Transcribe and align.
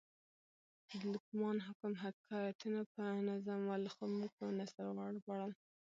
د 0.99 1.01
لقمان 1.13 1.57
حکم 1.67 1.93
حکایتونه 2.03 2.79
په 2.93 3.03
نظم 3.27 3.59
ول؛ 3.65 3.85
خو 3.93 4.03
موږ 4.17 4.31
په 4.39 4.45
نثر 4.59 4.85
وژباړل. 4.89 5.51